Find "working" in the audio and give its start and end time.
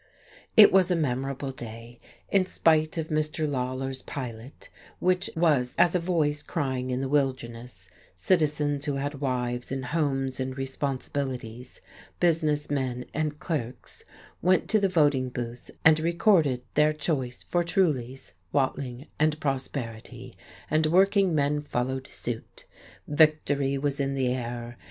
20.87-21.35